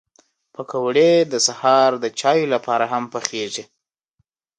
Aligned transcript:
پکورې 0.53 1.11
د 1.31 1.33
سهر 1.47 1.91
چای 2.19 2.41
لپاره 2.53 2.85
هم 2.93 3.03
پخېږي 3.13 3.63